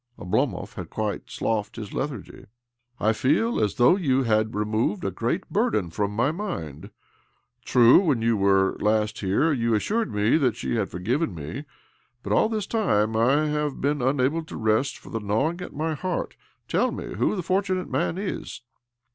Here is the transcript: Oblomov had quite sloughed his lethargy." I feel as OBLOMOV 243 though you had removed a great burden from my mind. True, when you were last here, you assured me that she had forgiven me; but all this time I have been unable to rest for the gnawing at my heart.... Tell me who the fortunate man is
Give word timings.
Oblomov 0.17 0.73
had 0.73 0.89
quite 0.89 1.29
sloughed 1.29 1.75
his 1.75 1.93
lethargy." 1.93 2.45
I 3.09 3.13
feel 3.13 3.59
as 3.63 3.75
OBLOMOV 3.75 3.77
243 3.77 3.85
though 3.85 3.95
you 4.15 4.23
had 4.23 4.55
removed 4.55 5.05
a 5.05 5.11
great 5.11 5.47
burden 5.51 5.91
from 5.91 6.15
my 6.15 6.31
mind. 6.31 6.89
True, 7.65 7.99
when 8.01 8.19
you 8.23 8.35
were 8.35 8.75
last 8.79 9.19
here, 9.19 9.53
you 9.53 9.75
assured 9.75 10.11
me 10.11 10.37
that 10.37 10.55
she 10.55 10.73
had 10.73 10.89
forgiven 10.89 11.35
me; 11.35 11.65
but 12.23 12.33
all 12.33 12.49
this 12.49 12.65
time 12.65 13.15
I 13.15 13.45
have 13.49 13.79
been 13.79 14.01
unable 14.01 14.43
to 14.45 14.57
rest 14.57 14.97
for 14.97 15.11
the 15.11 15.19
gnawing 15.19 15.61
at 15.61 15.71
my 15.75 15.93
heart.... 15.93 16.35
Tell 16.67 16.89
me 16.91 17.13
who 17.13 17.35
the 17.35 17.43
fortunate 17.43 17.87
man 17.91 18.17
is 18.17 18.61